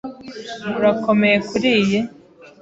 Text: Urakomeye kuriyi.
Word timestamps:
Urakomeye 0.77 1.37
kuriyi. 1.49 1.99